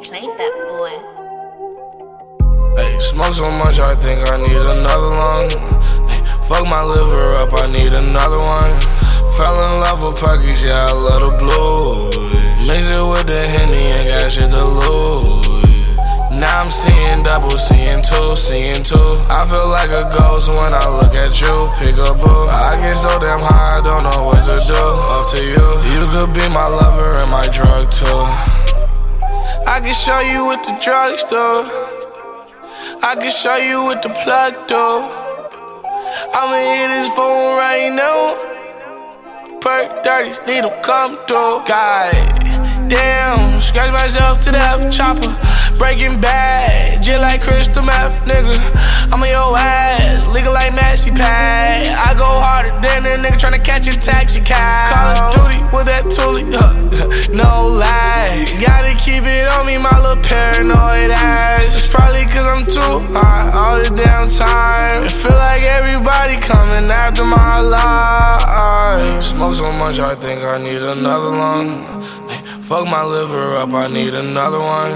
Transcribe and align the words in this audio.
that 0.00 0.54
boy. 0.68 0.94
Hey, 2.76 2.98
smoke 2.98 3.34
so 3.34 3.50
much, 3.50 3.78
I 3.78 3.94
think 3.96 4.20
I 4.30 4.36
need 4.38 4.56
another 4.56 5.12
lung. 5.12 5.50
Hey, 6.08 6.22
fuck 6.48 6.64
my 6.66 6.82
liver 6.82 7.34
up, 7.34 7.52
I 7.52 7.66
need 7.70 7.92
another 7.92 8.38
one. 8.38 8.80
Fell 9.36 9.64
in 9.64 9.80
love 9.80 10.02
with 10.02 10.16
Perkies, 10.20 10.64
yeah, 10.64 10.86
I 10.88 10.92
love 10.92 11.30
the 11.30 11.36
blues. 11.38 12.16
Mix 12.66 12.88
it 12.88 13.02
with 13.02 13.26
the 13.26 13.46
Henny, 13.48 13.76
ain't 13.76 14.08
got 14.08 14.30
shit 14.30 14.50
to 14.50 14.64
lose. 14.64 15.42
Now 16.32 16.62
I'm 16.62 16.70
seeing 16.70 17.22
double, 17.22 17.58
seeing 17.58 18.02
two, 18.02 18.34
seeing 18.34 18.82
two. 18.82 19.16
I 19.28 19.44
feel 19.46 19.68
like 19.68 19.90
a 19.90 20.08
ghost 20.16 20.48
when 20.48 20.72
I 20.72 20.88
look 20.88 21.14
at 21.14 21.38
you. 21.40 21.68
Pick 21.78 21.98
a 21.98 22.14
boo. 22.14 22.48
I 22.48 22.80
get 22.80 22.96
so 22.96 23.20
damn 23.20 23.40
high, 23.40 23.78
I 23.78 23.80
don't 23.82 24.02
know 24.02 24.24
what 24.24 24.40
to 24.48 24.58
do. 24.66 24.84
Up 25.12 25.28
to 25.36 25.44
you. 25.44 25.66
You 25.92 26.06
could 26.10 26.34
be 26.34 26.48
my 26.48 26.66
lover 26.66 27.18
and 27.18 27.30
my 27.30 27.46
drug 27.48 27.92
too. 27.92 28.61
I 29.66 29.80
can 29.80 29.94
show 29.94 30.20
you 30.20 30.44
what 30.44 30.64
the 30.64 30.76
drugs 30.82 31.24
do. 31.24 31.36
I 33.02 33.16
can 33.18 33.30
show 33.30 33.56
you 33.56 33.82
what 33.84 34.02
the 34.02 34.10
plug 34.10 34.54
do. 34.66 34.84
I'ma 36.34 36.56
hit 36.56 36.90
his 36.90 37.08
phone 37.14 37.56
right 37.56 37.90
now. 37.92 39.58
Perk 39.60 40.04
30s, 40.04 40.46
need 40.46 40.64
them 40.64 40.82
come 40.82 41.16
through. 41.26 41.62
God 41.66 42.42
damn, 42.88 43.58
scratch 43.58 43.92
myself 43.92 44.38
to 44.44 44.52
death. 44.52 44.90
Chopper, 44.90 45.32
breaking 45.78 46.20
bad, 46.20 47.02
just 47.02 47.20
like 47.20 47.42
crystal 47.42 47.82
meth, 47.82 48.18
nigga. 48.24 48.56
I'm 49.12 49.22
on 49.22 49.28
your 49.28 49.56
ass, 49.56 50.26
legal 50.26 50.52
like 50.52 50.72
Maxi 50.72 51.14
Pad. 51.14 51.88
I 51.88 52.14
go 52.18 52.24
harder 52.24 52.72
than 52.80 53.06
a 53.06 53.22
nigga 53.22 53.38
tryna 53.38 53.64
catch 53.64 53.88
a 53.88 53.98
taxi 53.98 54.40
cab. 54.40 54.92
Call 54.92 55.26
of 55.26 55.34
Duty 55.34 55.64
with 55.72 55.86
that 55.86 56.04
toolie, 56.14 57.34
no 57.34 57.68
lie. 57.68 58.46
Gotta 58.60 58.94
hot 63.96 63.96
all 63.96 63.96
the 63.96 64.02
damn 64.02 64.28
time. 64.28 65.04
It 65.04 65.12
feel 65.12 65.32
like 65.32 65.62
everybody 65.62 66.36
coming 66.40 66.90
after 66.90 67.24
my 67.24 67.60
life. 67.60 69.22
Smoke 69.22 69.54
so 69.56 69.72
much, 69.72 69.98
I 69.98 70.14
think 70.14 70.42
I 70.42 70.58
need 70.58 70.82
another 70.82 71.30
lung. 71.30 72.02
Fuck 72.62 72.86
my 72.86 73.04
liver 73.04 73.56
up, 73.56 73.72
I 73.72 73.88
need 73.88 74.14
another 74.14 74.58
one. 74.58 74.92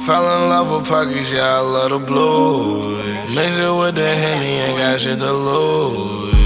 Fell 0.00 0.24
in 0.42 0.48
love 0.48 0.70
with 0.70 0.88
Perkies, 0.88 1.32
yeah, 1.32 1.56
I 1.56 1.60
love 1.60 1.90
the 1.90 1.98
blues. 1.98 3.34
Mix 3.34 3.58
it 3.58 3.70
with 3.70 3.94
the 3.94 4.06
Henny, 4.06 4.60
ain't 4.60 4.78
got 4.78 5.00
shit 5.00 5.18
to 5.18 5.32
lose. 5.32 6.39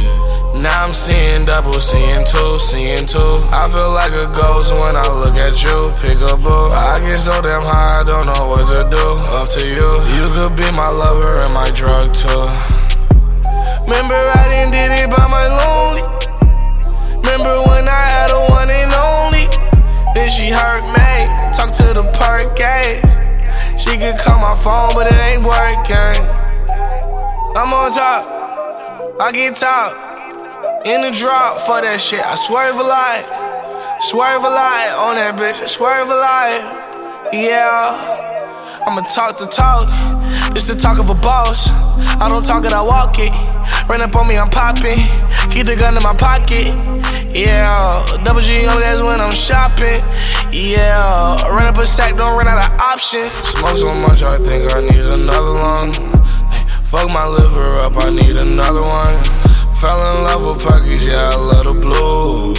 Now 0.64 0.84
I'm 0.84 0.92
seeing 0.92 1.44
double, 1.44 1.74
seeing 1.74 2.24
two, 2.24 2.56
seeing 2.56 3.04
two. 3.04 3.36
I 3.52 3.68
feel 3.68 3.92
like 3.92 4.12
a 4.16 4.32
ghost 4.32 4.72
when 4.72 4.96
I 4.96 5.04
look 5.12 5.36
at 5.36 5.60
you. 5.60 5.92
Pick 6.00 6.16
a 6.24 6.38
boo. 6.38 6.72
I 6.72 7.04
get 7.04 7.18
so 7.18 7.36
damn 7.42 7.60
high, 7.60 8.00
I 8.00 8.02
don't 8.02 8.24
know 8.24 8.48
what 8.48 8.64
to 8.72 8.88
do. 8.88 9.06
Up 9.36 9.50
to 9.50 9.60
you. 9.60 10.00
You 10.16 10.24
could 10.32 10.56
be 10.56 10.64
my 10.72 10.88
lover 10.88 11.42
and 11.42 11.52
my 11.52 11.68
drug 11.68 12.14
too. 12.14 12.48
Remember 13.84 14.16
I 14.16 14.40
didn't 14.48 14.72
did 14.72 15.04
it 15.04 15.10
by 15.12 15.28
my 15.28 15.44
lonely. 15.52 16.04
Remember 17.20 17.60
when 17.68 17.84
I 17.86 18.04
had 18.08 18.30
a 18.32 18.40
one 18.48 18.70
and 18.72 18.92
only. 18.96 19.44
Then 20.14 20.30
she 20.32 20.48
hurt 20.48 20.80
me. 20.96 21.52
Talk 21.52 21.76
to 21.76 21.92
the 21.92 22.08
park 22.16 22.58
ass. 22.58 23.04
She 23.76 23.98
could 23.98 24.16
call 24.16 24.40
my 24.40 24.56
phone, 24.64 24.96
but 24.96 25.12
it 25.12 25.20
ain't 25.28 25.44
working. 25.44 26.24
I'm 27.52 27.68
on 27.68 27.92
top. 27.92 29.20
I 29.20 29.30
get 29.30 29.56
top. 29.56 30.13
In 30.84 31.00
the 31.02 31.10
drop 31.10 31.60
for 31.60 31.80
that 31.80 32.00
shit. 32.00 32.24
I 32.24 32.34
swerve 32.36 32.76
a 32.76 32.82
lot. 32.82 34.00
Swerve 34.00 34.44
a 34.44 34.50
lot 34.50 34.88
on 35.08 35.16
that 35.16 35.36
bitch. 35.36 35.62
I 35.62 35.66
swerve 35.66 36.08
a 36.08 36.14
lot. 36.14 37.32
Yeah. 37.32 38.32
I'ma 38.86 39.00
talk 39.00 39.38
the 39.38 39.46
talk. 39.46 39.88
It's 40.54 40.68
the 40.68 40.74
talk 40.74 40.98
of 40.98 41.08
a 41.08 41.14
boss. 41.14 41.70
I 42.20 42.28
don't 42.28 42.44
talk 42.44 42.64
it, 42.64 42.72
I 42.72 42.82
walk 42.82 43.18
it. 43.18 43.32
Run 43.88 44.00
up 44.00 44.14
on 44.14 44.28
me, 44.28 44.36
I'm 44.36 44.50
popping. 44.50 44.98
Keep 45.50 45.66
the 45.66 45.76
gun 45.76 45.96
in 45.96 46.02
my 46.02 46.14
pocket. 46.14 46.68
Yeah, 47.34 48.04
double 48.24 48.40
G 48.40 48.66
on 48.66 48.80
that's 48.80 49.00
when 49.00 49.20
I'm 49.20 49.32
shopping. 49.32 50.00
Yeah, 50.52 51.48
run 51.48 51.66
up 51.66 51.78
a 51.78 51.86
sack, 51.86 52.16
don't 52.16 52.36
run 52.36 52.46
out 52.46 52.64
of 52.64 52.80
options. 52.80 53.32
Smoke 53.32 53.78
so 53.78 53.94
much, 53.94 54.22
I 54.22 54.38
think 54.38 54.72
I 54.74 54.80
need 54.80 55.04
another 55.04 55.52
lung. 55.56 55.92
Fuck 56.92 57.08
my 57.08 57.26
liver 57.26 57.78
up, 57.78 57.96
I 57.96 58.10
need 58.10 58.36
another 58.36 58.82
one. 58.82 59.33
Fell 59.84 60.16
in 60.16 60.22
love 60.22 60.46
with 60.46 60.64
Perkies, 60.64 61.06
yeah, 61.06 61.28
I 61.28 61.36
love 61.36 61.66
the 61.66 61.78
blues. 61.78 62.58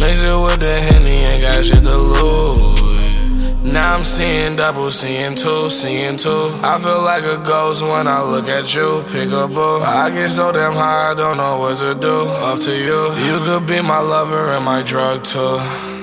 Mix 0.00 0.22
it 0.22 0.36
with 0.44 0.58
the 0.58 0.74
Henny, 0.86 1.18
ain't 1.30 1.40
got 1.40 1.64
shit 1.64 1.84
to 1.84 1.96
lose. 1.96 3.62
Now 3.62 3.94
I'm 3.94 4.02
seeing 4.02 4.56
double, 4.56 4.90
seeing 4.90 5.36
two, 5.36 5.70
seeing 5.70 6.16
two. 6.16 6.50
I 6.64 6.80
feel 6.80 7.00
like 7.02 7.22
a 7.22 7.38
ghost 7.38 7.80
when 7.80 8.08
I 8.08 8.22
look 8.22 8.48
at 8.48 8.74
you. 8.74 9.04
Pick 9.12 9.30
a 9.30 9.46
boo. 9.46 9.82
I 9.82 10.10
get 10.10 10.30
so 10.30 10.50
damn 10.50 10.72
high, 10.72 11.12
I 11.12 11.14
don't 11.14 11.36
know 11.36 11.60
what 11.60 11.78
to 11.78 11.94
do. 11.94 12.26
Up 12.26 12.58
to 12.62 12.76
you. 12.76 13.12
You 13.22 13.38
could 13.44 13.68
be 13.68 13.80
my 13.80 14.00
lover 14.00 14.50
and 14.50 14.64
my 14.64 14.82
drug 14.82 15.22
too. 15.22 15.93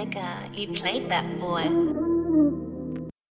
Nigga, 0.00 0.16
uh, 0.16 0.48
you 0.54 0.68
played 0.68 1.10
that 1.10 1.38
boy. 1.38 2.09